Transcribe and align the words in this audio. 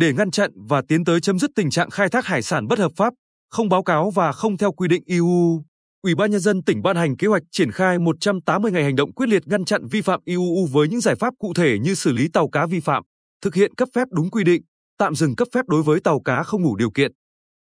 để 0.00 0.12
ngăn 0.12 0.30
chặn 0.30 0.50
và 0.68 0.82
tiến 0.88 1.04
tới 1.04 1.20
chấm 1.20 1.38
dứt 1.38 1.50
tình 1.54 1.70
trạng 1.70 1.90
khai 1.90 2.08
thác 2.08 2.26
hải 2.26 2.42
sản 2.42 2.66
bất 2.66 2.78
hợp 2.78 2.92
pháp, 2.96 3.14
không 3.50 3.68
báo 3.68 3.82
cáo 3.82 4.10
và 4.10 4.32
không 4.32 4.56
theo 4.56 4.72
quy 4.72 4.88
định 4.88 5.02
EU. 5.06 5.62
Ủy 6.02 6.14
ban 6.14 6.30
nhân 6.30 6.40
dân 6.40 6.62
tỉnh 6.62 6.82
ban 6.82 6.96
hành 6.96 7.16
kế 7.16 7.26
hoạch 7.28 7.42
triển 7.50 7.70
khai 7.70 7.98
180 7.98 8.72
ngày 8.72 8.84
hành 8.84 8.96
động 8.96 9.12
quyết 9.12 9.28
liệt 9.28 9.48
ngăn 9.48 9.64
chặn 9.64 9.86
vi 9.90 10.00
phạm 10.00 10.20
EU 10.24 10.66
với 10.72 10.88
những 10.88 11.00
giải 11.00 11.14
pháp 11.14 11.34
cụ 11.38 11.52
thể 11.54 11.78
như 11.78 11.94
xử 11.94 12.12
lý 12.12 12.28
tàu 12.28 12.48
cá 12.48 12.66
vi 12.66 12.80
phạm, 12.80 13.02
thực 13.42 13.54
hiện 13.54 13.74
cấp 13.74 13.88
phép 13.94 14.08
đúng 14.10 14.30
quy 14.30 14.44
định, 14.44 14.62
tạm 14.98 15.14
dừng 15.14 15.36
cấp 15.36 15.48
phép 15.52 15.68
đối 15.68 15.82
với 15.82 16.00
tàu 16.00 16.20
cá 16.20 16.42
không 16.42 16.62
đủ 16.62 16.76
điều 16.76 16.90
kiện. 16.90 17.12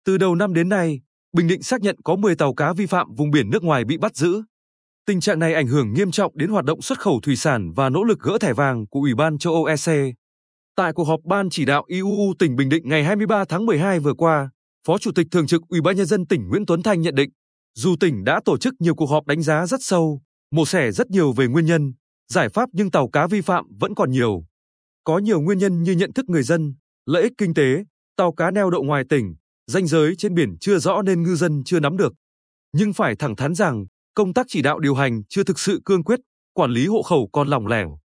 Từ 0.06 0.18
đầu 0.18 0.36
năm 0.36 0.54
đến 0.54 0.70
nay, 0.70 1.00
Bình 1.34 1.48
Định 1.48 1.64
xác 1.64 1.82
nhận 1.82 1.96
có 2.04 2.16
10 2.16 2.36
tàu 2.36 2.54
cá 2.54 2.74
vi 2.74 2.86
phạm 2.86 3.08
vùng 3.18 3.32
biển 3.32 3.50
nước 3.50 3.64
ngoài 3.64 3.86
bị 3.86 3.98
bắt 3.98 4.16
giữ. 4.16 4.44
Tình 5.06 5.22
trạng 5.22 5.40
này 5.40 5.54
ảnh 5.54 5.68
hưởng 5.68 5.94
nghiêm 5.94 6.12
trọng 6.12 6.38
đến 6.38 6.50
hoạt 6.50 6.66
động 6.66 6.82
xuất 6.82 7.00
khẩu 7.00 7.20
thủy 7.24 7.36
sản 7.36 7.72
và 7.76 7.90
nỗ 7.90 8.04
lực 8.04 8.20
gỡ 8.20 8.38
thẻ 8.42 8.54
vàng 8.54 8.88
của 8.88 9.00
Ủy 9.00 9.16
ban 9.16 9.38
châu 9.38 9.54
Âu 9.54 9.66
EC. 9.66 10.16
Tại 10.78 10.94
cuộc 10.94 11.04
họp 11.04 11.20
Ban 11.24 11.50
chỉ 11.50 11.66
đạo 11.66 11.84
IUU 11.88 12.34
tỉnh 12.40 12.56
Bình 12.56 12.70
Định 12.70 12.90
ngày 12.90 13.04
23 13.04 13.46
tháng 13.46 13.66
12 13.66 14.00
vừa 14.00 14.14
qua, 14.14 14.50
Phó 14.88 14.98
Chủ 14.98 15.12
tịch 15.16 15.28
Thường 15.32 15.48
trực 15.48 15.62
Ủy 15.70 15.82
ban 15.82 15.96
nhân 15.96 16.06
dân 16.06 16.26
tỉnh 16.26 16.50
Nguyễn 16.50 16.66
Tuấn 16.66 16.84
Thanh 16.84 17.02
nhận 17.02 17.16
định, 17.16 17.30
dù 17.76 17.96
tỉnh 18.00 18.24
đã 18.24 18.42
tổ 18.46 18.58
chức 18.58 18.74
nhiều 18.80 18.96
cuộc 18.96 19.06
họp 19.06 19.26
đánh 19.26 19.42
giá 19.42 19.66
rất 19.66 19.80
sâu, 19.84 20.22
mổ 20.52 20.66
xẻ 20.66 20.92
rất 20.92 21.10
nhiều 21.10 21.32
về 21.32 21.48
nguyên 21.48 21.66
nhân, 21.66 21.94
giải 22.34 22.50
pháp 22.50 22.70
nhưng 22.74 22.92
tàu 22.92 23.10
cá 23.10 23.28
vi 23.28 23.42
phạm 23.42 23.66
vẫn 23.80 23.96
còn 23.96 24.12
nhiều. 24.12 24.46
Có 25.04 25.18
nhiều 25.18 25.42
nguyên 25.42 25.58
nhân 25.58 25.84
như 25.84 25.92
nhận 25.92 26.14
thức 26.14 26.26
người 26.30 26.44
dân, 26.44 26.76
lợi 27.06 27.24
ích 27.24 27.34
kinh 27.38 27.54
tế, 27.54 27.84
tàu 28.18 28.34
cá 28.34 28.52
neo 28.52 28.70
đậu 28.70 28.84
ngoài 28.84 29.04
tỉnh, 29.10 29.36
ranh 29.68 29.88
giới 29.88 30.16
trên 30.18 30.34
biển 30.34 30.58
chưa 30.62 30.80
rõ 30.80 31.02
nên 31.02 31.24
ngư 31.24 31.36
dân 31.36 31.62
chưa 31.66 31.80
nắm 31.80 31.98
được. 31.98 32.14
Nhưng 32.74 32.94
phải 32.94 33.16
thẳng 33.16 33.36
thắn 33.36 33.56
rằng, 33.56 33.86
công 34.16 34.34
tác 34.34 34.46
chỉ 34.50 34.62
đạo 34.62 34.80
điều 34.80 34.96
hành 34.96 35.22
chưa 35.30 35.44
thực 35.44 35.60
sự 35.60 35.82
cương 35.86 36.04
quyết, 36.04 36.20
quản 36.54 36.72
lý 36.72 36.88
hộ 36.88 37.02
khẩu 37.02 37.30
còn 37.32 37.48
lỏng 37.48 37.68
lẻo. 37.68 38.00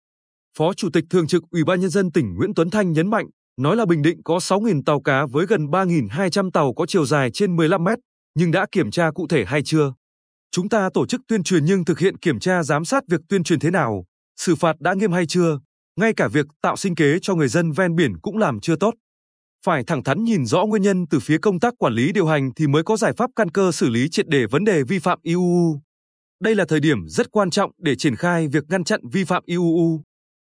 Phó 0.59 0.75
Chủ 0.75 0.89
tịch 0.93 1.05
Thường 1.11 1.27
trực 1.27 1.43
Ủy 1.51 1.65
ban 1.65 1.81
nhân 1.81 1.91
dân 1.91 2.11
tỉnh 2.11 2.35
Nguyễn 2.35 2.55
Tuấn 2.55 2.71
Thanh 2.71 2.93
nhấn 2.93 3.11
mạnh, 3.11 3.27
nói 3.61 3.77
là 3.77 3.87
Bình 3.87 4.03
Định 4.03 4.23
có 4.23 4.39
6.000 4.39 4.83
tàu 4.87 5.01
cá 5.01 5.27
với 5.27 5.47
gần 5.47 5.67
3.200 5.67 6.51
tàu 6.51 6.75
có 6.75 6.87
chiều 6.87 7.07
dài 7.07 7.31
trên 7.31 7.57
15 7.57 7.85
mét, 7.85 7.99
nhưng 8.35 8.51
đã 8.51 8.67
kiểm 8.73 8.91
tra 8.91 9.11
cụ 9.11 9.27
thể 9.29 9.45
hay 9.45 9.63
chưa? 9.65 9.93
Chúng 10.51 10.69
ta 10.69 10.91
tổ 10.95 11.07
chức 11.07 11.21
tuyên 11.29 11.43
truyền 11.43 11.65
nhưng 11.65 11.85
thực 11.85 11.99
hiện 11.99 12.17
kiểm 12.17 12.39
tra 12.39 12.63
giám 12.63 12.85
sát 12.85 13.05
việc 13.09 13.21
tuyên 13.29 13.45
truyền 13.45 13.61
thế 13.61 13.71
nào, 13.71 14.05
xử 14.41 14.55
phạt 14.55 14.81
đã 14.81 14.95
nghiêm 14.95 15.13
hay 15.13 15.27
chưa, 15.27 15.59
ngay 16.01 16.13
cả 16.17 16.29
việc 16.29 16.47
tạo 16.63 16.77
sinh 16.77 16.95
kế 16.95 17.19
cho 17.23 17.35
người 17.35 17.49
dân 17.49 17.73
ven 17.73 17.97
biển 17.97 18.13
cũng 18.23 18.39
làm 18.39 18.61
chưa 18.61 18.77
tốt. 18.77 18.95
Phải 19.67 19.85
thẳng 19.85 20.05
thắn 20.05 20.25
nhìn 20.25 20.47
rõ 20.47 20.65
nguyên 20.65 20.83
nhân 20.83 21.07
từ 21.11 21.21
phía 21.21 21.39
công 21.39 21.61
tác 21.61 21.75
quản 21.79 21.93
lý 21.93 22.13
điều 22.13 22.27
hành 22.27 22.51
thì 22.57 22.67
mới 22.67 22.83
có 22.83 22.97
giải 22.97 23.13
pháp 23.17 23.31
căn 23.37 23.51
cơ 23.51 23.73
xử 23.73 23.89
lý 23.89 24.09
triệt 24.09 24.29
để 24.29 24.47
vấn 24.47 24.65
đề 24.65 24.83
vi 24.83 24.99
phạm 24.99 25.19
IUU. 25.23 25.81
Đây 26.43 26.55
là 26.55 26.65
thời 26.69 26.81
điểm 26.81 27.09
rất 27.09 27.31
quan 27.31 27.51
trọng 27.51 27.71
để 27.79 27.97
triển 27.97 28.17
khai 28.17 28.49
việc 28.49 28.65
ngăn 28.69 28.85
chặn 28.85 29.01
vi 29.13 29.25
phạm 29.25 29.43
IUU. 29.47 30.03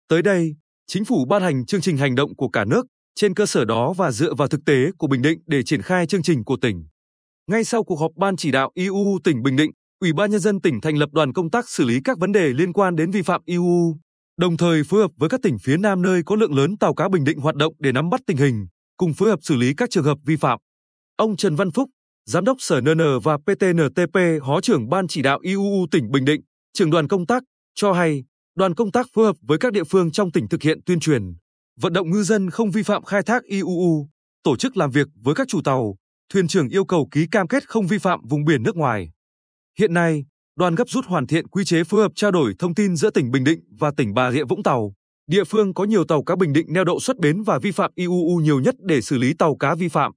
Tới 0.08 0.22
đây, 0.22 0.56
chính 0.86 1.04
phủ 1.04 1.24
ban 1.24 1.42
hành 1.42 1.66
chương 1.66 1.80
trình 1.80 1.96
hành 1.96 2.14
động 2.14 2.36
của 2.36 2.48
cả 2.48 2.64
nước, 2.64 2.86
trên 3.14 3.34
cơ 3.34 3.46
sở 3.46 3.64
đó 3.64 3.92
và 3.92 4.10
dựa 4.10 4.34
vào 4.34 4.48
thực 4.48 4.60
tế 4.66 4.90
của 4.98 5.06
Bình 5.06 5.22
Định 5.22 5.38
để 5.46 5.62
triển 5.62 5.82
khai 5.82 6.06
chương 6.06 6.22
trình 6.22 6.44
của 6.44 6.56
tỉnh. 6.56 6.86
Ngay 7.50 7.64
sau 7.64 7.84
cuộc 7.84 7.96
họp 8.00 8.10
ban 8.16 8.36
chỉ 8.36 8.50
đạo 8.50 8.70
EU 8.74 9.18
tỉnh 9.24 9.42
Bình 9.42 9.56
Định, 9.56 9.70
Ủy 10.00 10.12
ban 10.12 10.30
nhân 10.30 10.40
dân 10.40 10.60
tỉnh 10.60 10.80
thành 10.80 10.96
lập 10.96 11.08
đoàn 11.12 11.32
công 11.32 11.50
tác 11.50 11.68
xử 11.68 11.84
lý 11.84 12.00
các 12.04 12.18
vấn 12.18 12.32
đề 12.32 12.48
liên 12.48 12.72
quan 12.72 12.96
đến 12.96 13.10
vi 13.10 13.22
phạm 13.22 13.40
EU, 13.46 13.96
đồng 14.36 14.56
thời 14.56 14.84
phối 14.84 15.00
hợp 15.00 15.10
với 15.16 15.28
các 15.28 15.40
tỉnh 15.42 15.58
phía 15.58 15.76
Nam 15.76 16.02
nơi 16.02 16.22
có 16.26 16.36
lượng 16.36 16.54
lớn 16.54 16.76
tàu 16.76 16.94
cá 16.94 17.08
Bình 17.08 17.24
Định 17.24 17.38
hoạt 17.38 17.54
động 17.54 17.74
để 17.78 17.92
nắm 17.92 18.10
bắt 18.10 18.20
tình 18.26 18.36
hình, 18.36 18.66
cùng 18.96 19.14
phối 19.14 19.28
hợp 19.28 19.38
xử 19.42 19.56
lý 19.56 19.74
các 19.76 19.90
trường 19.90 20.04
hợp 20.04 20.18
vi 20.26 20.36
phạm. 20.36 20.58
Ông 21.16 21.36
Trần 21.36 21.56
Văn 21.56 21.70
Phúc, 21.70 21.90
Giám 22.26 22.44
đốc 22.44 22.56
Sở 22.60 22.80
NN 22.80 23.00
và 23.22 23.36
PTNTP, 23.36 24.16
Hó 24.42 24.60
trưởng 24.60 24.88
Ban 24.88 25.08
chỉ 25.08 25.22
đạo 25.22 25.38
EU 25.42 25.86
tỉnh 25.90 26.10
Bình 26.10 26.24
Định, 26.24 26.40
trưởng 26.72 26.90
đoàn 26.90 27.08
công 27.08 27.26
tác, 27.26 27.42
cho 27.74 27.92
hay, 27.92 28.24
đoàn 28.58 28.74
công 28.74 28.92
tác 28.92 29.06
phối 29.14 29.24
hợp 29.24 29.36
với 29.42 29.58
các 29.58 29.72
địa 29.72 29.84
phương 29.84 30.10
trong 30.10 30.32
tỉnh 30.32 30.48
thực 30.48 30.62
hiện 30.62 30.78
tuyên 30.86 31.00
truyền, 31.00 31.22
vận 31.80 31.92
động 31.92 32.10
ngư 32.10 32.22
dân 32.22 32.50
không 32.50 32.70
vi 32.70 32.82
phạm 32.82 33.04
khai 33.04 33.22
thác 33.22 33.42
IUU, 33.44 34.08
tổ 34.42 34.56
chức 34.56 34.76
làm 34.76 34.90
việc 34.90 35.08
với 35.22 35.34
các 35.34 35.48
chủ 35.48 35.60
tàu, 35.64 35.96
thuyền 36.32 36.48
trưởng 36.48 36.68
yêu 36.68 36.84
cầu 36.84 37.08
ký 37.10 37.26
cam 37.30 37.48
kết 37.48 37.68
không 37.68 37.86
vi 37.86 37.98
phạm 37.98 38.20
vùng 38.28 38.44
biển 38.44 38.62
nước 38.62 38.76
ngoài. 38.76 39.10
Hiện 39.78 39.94
nay, 39.94 40.24
đoàn 40.56 40.74
gấp 40.74 40.88
rút 40.88 41.06
hoàn 41.06 41.26
thiện 41.26 41.48
quy 41.48 41.64
chế 41.64 41.84
phối 41.84 42.00
hợp 42.00 42.12
trao 42.14 42.30
đổi 42.30 42.54
thông 42.58 42.74
tin 42.74 42.96
giữa 42.96 43.10
tỉnh 43.10 43.30
Bình 43.30 43.44
Định 43.44 43.60
và 43.78 43.90
tỉnh 43.96 44.14
Bà 44.14 44.32
Rịa 44.32 44.44
Vũng 44.44 44.62
Tàu. 44.62 44.92
Địa 45.26 45.44
phương 45.44 45.74
có 45.74 45.84
nhiều 45.84 46.04
tàu 46.04 46.22
cá 46.22 46.36
Bình 46.36 46.52
Định 46.52 46.66
neo 46.72 46.84
đậu 46.84 47.00
xuất 47.00 47.18
bến 47.18 47.42
và 47.42 47.58
vi 47.58 47.70
phạm 47.70 47.90
IUU 47.94 48.40
nhiều 48.42 48.60
nhất 48.60 48.74
để 48.78 49.00
xử 49.00 49.18
lý 49.18 49.34
tàu 49.34 49.56
cá 49.56 49.74
vi 49.74 49.88
phạm. 49.88 50.12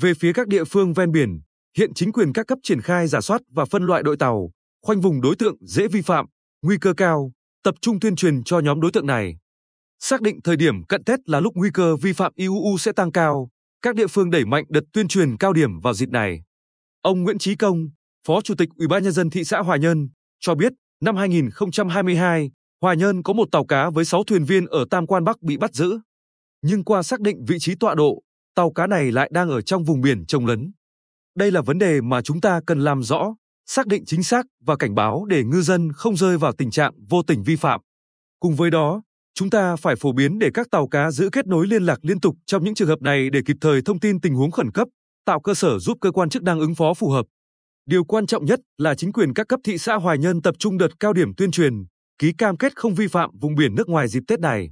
Về 0.00 0.14
phía 0.14 0.32
các 0.32 0.48
địa 0.48 0.64
phương 0.64 0.92
ven 0.92 1.12
biển, 1.12 1.40
hiện 1.76 1.94
chính 1.94 2.12
quyền 2.12 2.32
các 2.32 2.46
cấp 2.46 2.58
triển 2.62 2.80
khai 2.80 3.06
giả 3.06 3.20
soát 3.20 3.40
và 3.50 3.64
phân 3.64 3.82
loại 3.82 4.02
đội 4.02 4.16
tàu, 4.16 4.50
khoanh 4.86 5.00
vùng 5.00 5.20
đối 5.20 5.36
tượng 5.36 5.56
dễ 5.60 5.88
vi 5.88 6.02
phạm, 6.02 6.26
nguy 6.62 6.76
cơ 6.80 6.92
cao, 6.96 7.32
tập 7.62 7.74
trung 7.80 8.00
tuyên 8.00 8.16
truyền 8.16 8.44
cho 8.44 8.58
nhóm 8.58 8.80
đối 8.80 8.90
tượng 8.90 9.06
này. 9.06 9.38
Xác 9.98 10.20
định 10.20 10.40
thời 10.44 10.56
điểm 10.56 10.84
cận 10.84 11.04
Tết 11.04 11.28
là 11.28 11.40
lúc 11.40 11.52
nguy 11.56 11.70
cơ 11.74 11.96
vi 11.96 12.12
phạm 12.12 12.32
IUU 12.36 12.78
sẽ 12.78 12.92
tăng 12.92 13.12
cao, 13.12 13.48
các 13.82 13.94
địa 13.94 14.06
phương 14.06 14.30
đẩy 14.30 14.44
mạnh 14.44 14.64
đợt 14.68 14.84
tuyên 14.92 15.08
truyền 15.08 15.36
cao 15.36 15.52
điểm 15.52 15.80
vào 15.80 15.94
dịp 15.94 16.08
này. 16.08 16.42
Ông 17.02 17.22
Nguyễn 17.22 17.38
Chí 17.38 17.56
Công, 17.56 17.88
Phó 18.26 18.40
Chủ 18.40 18.54
tịch 18.54 18.68
Ủy 18.76 18.88
ban 18.88 19.02
nhân 19.02 19.12
dân 19.12 19.30
thị 19.30 19.44
xã 19.44 19.58
Hòa 19.58 19.76
Nhơn 19.76 20.08
cho 20.40 20.54
biết, 20.54 20.72
năm 21.00 21.16
2022, 21.16 22.50
Hòa 22.82 22.94
Nhơn 22.94 23.22
có 23.22 23.32
một 23.32 23.48
tàu 23.52 23.66
cá 23.66 23.90
với 23.90 24.04
6 24.04 24.24
thuyền 24.24 24.44
viên 24.44 24.66
ở 24.66 24.84
Tam 24.90 25.06
Quan 25.06 25.24
Bắc 25.24 25.42
bị 25.42 25.56
bắt 25.56 25.74
giữ. 25.74 25.98
Nhưng 26.62 26.84
qua 26.84 27.02
xác 27.02 27.20
định 27.20 27.44
vị 27.48 27.56
trí 27.58 27.74
tọa 27.74 27.94
độ, 27.94 28.22
tàu 28.54 28.72
cá 28.72 28.86
này 28.86 29.12
lại 29.12 29.30
đang 29.32 29.50
ở 29.50 29.62
trong 29.62 29.84
vùng 29.84 30.00
biển 30.00 30.26
trồng 30.26 30.46
lấn. 30.46 30.72
Đây 31.36 31.50
là 31.50 31.60
vấn 31.60 31.78
đề 31.78 32.00
mà 32.00 32.22
chúng 32.22 32.40
ta 32.40 32.60
cần 32.66 32.80
làm 32.80 33.02
rõ, 33.02 33.34
xác 33.72 33.86
định 33.86 34.04
chính 34.06 34.22
xác 34.22 34.46
và 34.64 34.76
cảnh 34.76 34.94
báo 34.94 35.24
để 35.28 35.44
ngư 35.44 35.62
dân 35.62 35.92
không 35.92 36.16
rơi 36.16 36.38
vào 36.38 36.52
tình 36.52 36.70
trạng 36.70 36.92
vô 37.08 37.22
tình 37.22 37.42
vi 37.42 37.56
phạm. 37.56 37.80
Cùng 38.40 38.56
với 38.56 38.70
đó, 38.70 39.02
chúng 39.34 39.50
ta 39.50 39.76
phải 39.76 39.96
phổ 39.96 40.12
biến 40.12 40.38
để 40.38 40.50
các 40.54 40.66
tàu 40.70 40.88
cá 40.88 41.10
giữ 41.10 41.28
kết 41.32 41.46
nối 41.46 41.66
liên 41.66 41.82
lạc 41.82 41.98
liên 42.02 42.20
tục 42.20 42.36
trong 42.46 42.64
những 42.64 42.74
trường 42.74 42.88
hợp 42.88 43.02
này 43.02 43.30
để 43.30 43.40
kịp 43.46 43.56
thời 43.60 43.82
thông 43.82 44.00
tin 44.00 44.20
tình 44.20 44.34
huống 44.34 44.50
khẩn 44.50 44.70
cấp, 44.70 44.88
tạo 45.24 45.40
cơ 45.40 45.54
sở 45.54 45.78
giúp 45.78 45.98
cơ 46.00 46.10
quan 46.10 46.30
chức 46.30 46.42
năng 46.42 46.60
ứng 46.60 46.74
phó 46.74 46.94
phù 46.94 47.10
hợp. 47.10 47.26
Điều 47.86 48.04
quan 48.04 48.26
trọng 48.26 48.44
nhất 48.44 48.60
là 48.78 48.94
chính 48.94 49.12
quyền 49.12 49.34
các 49.34 49.48
cấp 49.48 49.60
thị 49.64 49.78
xã 49.78 49.94
Hoài 49.94 50.18
Nhân 50.18 50.42
tập 50.42 50.54
trung 50.58 50.78
đợt 50.78 51.00
cao 51.00 51.12
điểm 51.12 51.34
tuyên 51.36 51.50
truyền, 51.50 51.74
ký 52.18 52.32
cam 52.38 52.56
kết 52.56 52.76
không 52.76 52.94
vi 52.94 53.06
phạm 53.06 53.30
vùng 53.40 53.54
biển 53.54 53.74
nước 53.74 53.88
ngoài 53.88 54.08
dịp 54.08 54.22
Tết 54.26 54.40
này. 54.40 54.70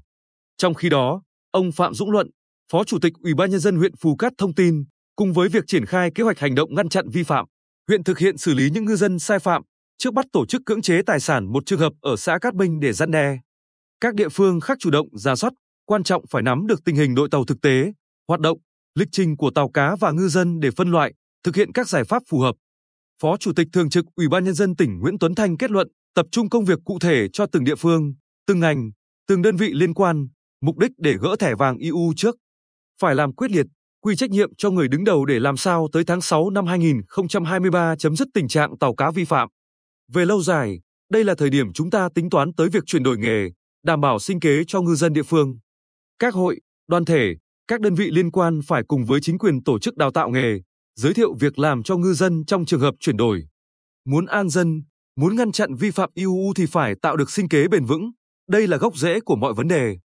Trong 0.57 0.75
khi 0.75 0.89
đó, 0.89 1.23
ông 1.51 1.73
Phạm 1.73 1.95
Dũng 1.95 2.11
Luận, 2.11 2.31
Phó 2.73 2.85
Chủ 2.85 2.99
tịch 2.99 3.13
Ủy 3.23 3.35
ban 3.35 3.51
nhân 3.51 3.61
dân 3.61 3.77
huyện 3.77 3.97
Phù 3.97 4.17
Cát 4.17 4.33
thông 4.39 4.55
tin, 4.55 4.85
cùng 5.17 5.33
với 5.33 5.49
việc 5.49 5.65
triển 5.67 5.87
khai 5.87 6.11
kế 6.15 6.25
hoạch 6.25 6.39
hành 6.39 6.55
động 6.55 6.75
ngăn 6.75 6.89
chặn 6.89 7.09
vi 7.09 7.23
phạm, 7.23 7.47
huyện 7.89 8.05
thực 8.05 8.19
hiện 8.19 8.39
xử 8.39 8.55
lý 8.55 8.71
những 8.71 8.85
ngư 8.85 8.97
dân 8.97 9.19
sai 9.19 9.39
phạm, 9.39 9.63
trước 9.99 10.15
bắt 10.15 10.27
tổ 10.33 10.47
chức 10.47 10.63
cưỡng 10.67 10.83
chế 10.83 11.03
tài 11.07 11.21
sản 11.21 11.53
một 11.53 11.67
trường 11.67 11.81
hợp 11.81 11.93
ở 12.01 12.17
xã 12.17 12.39
Cát 12.39 12.55
Minh 12.55 12.81
để 12.81 12.93
răn 12.93 13.11
đe. 13.11 13.39
Các 14.01 14.15
địa 14.15 14.29
phương 14.29 14.61
khác 14.61 14.79
chủ 14.81 14.91
động 14.91 15.09
ra 15.13 15.35
soát, 15.37 15.53
quan 15.85 16.05
trọng 16.05 16.25
phải 16.31 16.43
nắm 16.43 16.67
được 16.67 16.85
tình 16.85 16.97
hình 16.97 17.15
đội 17.15 17.29
tàu 17.31 17.45
thực 17.45 17.61
tế, 17.63 17.93
hoạt 18.29 18.41
động, 18.41 18.59
lịch 18.95 19.09
trình 19.13 19.37
của 19.37 19.51
tàu 19.51 19.71
cá 19.71 19.97
và 19.97 20.11
ngư 20.11 20.29
dân 20.29 20.61
để 20.61 20.71
phân 20.71 20.91
loại, 20.91 21.13
thực 21.45 21.57
hiện 21.57 21.73
các 21.73 21.89
giải 21.89 22.05
pháp 22.05 22.23
phù 22.29 22.39
hợp. 22.39 22.55
Phó 23.23 23.37
Chủ 23.37 23.53
tịch 23.57 23.69
Thường 23.73 23.91
trực 23.91 24.05
Ủy 24.17 24.29
ban 24.29 24.45
nhân 24.45 24.55
dân 24.55 24.77
tỉnh 24.77 24.99
Nguyễn 25.01 25.19
Tuấn 25.19 25.35
Thanh 25.35 25.57
kết 25.57 25.71
luận, 25.71 25.89
tập 26.15 26.27
trung 26.31 26.49
công 26.49 26.65
việc 26.65 26.79
cụ 26.85 26.99
thể 26.99 27.27
cho 27.33 27.47
từng 27.53 27.65
địa 27.65 27.75
phương, 27.75 28.15
từng 28.47 28.61
ngành, 28.61 28.91
từng 29.29 29.43
đơn 29.43 29.57
vị 29.57 29.71
liên 29.75 29.95
quan, 29.95 30.29
mục 30.61 30.79
đích 30.79 30.93
để 30.99 31.15
gỡ 31.21 31.37
thẻ 31.39 31.55
vàng 31.55 31.79
EU 31.79 32.13
trước. 32.17 32.37
Phải 33.01 33.15
làm 33.15 33.35
quyết 33.35 33.51
liệt, 33.51 33.67
quy 34.01 34.17
trách 34.17 34.31
nhiệm 34.31 34.55
cho 34.55 34.71
người 34.71 34.89
đứng 34.89 35.05
đầu 35.05 35.25
để 35.25 35.39
làm 35.39 35.57
sao 35.57 35.89
tới 35.93 36.05
tháng 36.05 36.21
6 36.21 36.51
năm 36.51 36.67
2023 36.67 37.97
chấm 37.97 38.17
dứt 38.17 38.29
tình 38.35 38.49
trạng 38.49 38.79
tàu 38.79 38.95
cá 38.95 39.11
vi 39.11 39.25
phạm. 39.25 39.49
Về 40.13 40.25
lâu 40.25 40.43
dài, 40.43 40.81
đây 41.11 41.25
là 41.25 41.35
thời 41.35 41.51
điểm 41.51 41.73
chúng 41.73 41.91
ta 41.91 42.09
tính 42.15 42.31
toán 42.31 42.53
tới 42.53 42.69
việc 42.69 42.85
chuyển 42.87 43.03
đổi 43.03 43.19
nghề, 43.19 43.49
đảm 43.85 44.01
bảo 44.01 44.19
sinh 44.19 44.41
kế 44.41 44.65
cho 44.67 44.81
ngư 44.81 44.95
dân 44.95 45.13
địa 45.13 45.23
phương. 45.23 45.59
Các 46.19 46.35
hội, 46.35 46.61
đoàn 46.89 47.05
thể, 47.05 47.35
các 47.69 47.81
đơn 47.81 47.95
vị 47.95 48.11
liên 48.11 48.31
quan 48.31 48.61
phải 48.67 48.83
cùng 48.89 49.05
với 49.05 49.21
chính 49.21 49.39
quyền 49.39 49.63
tổ 49.65 49.79
chức 49.79 49.97
đào 49.97 50.11
tạo 50.11 50.31
nghề, 50.31 50.61
giới 50.97 51.15
thiệu 51.15 51.35
việc 51.41 51.59
làm 51.59 51.83
cho 51.83 51.97
ngư 51.97 52.13
dân 52.13 52.45
trong 52.45 52.65
trường 52.65 52.81
hợp 52.81 52.95
chuyển 53.01 53.17
đổi. 53.17 53.43
Muốn 54.05 54.27
an 54.27 54.49
dân, 54.49 54.83
muốn 55.17 55.37
ngăn 55.37 55.53
chặn 55.53 55.75
vi 55.75 55.91
phạm 55.91 56.11
IUU 56.15 56.53
thì 56.57 56.67
phải 56.67 56.95
tạo 57.03 57.17
được 57.17 57.31
sinh 57.31 57.49
kế 57.49 57.69
bền 57.69 57.85
vững. 57.85 58.11
Đây 58.49 58.67
là 58.67 58.77
gốc 58.77 58.97
rễ 58.97 59.21
của 59.21 59.37
mọi 59.37 59.55
vấn 59.55 59.69
đề. 59.69 59.99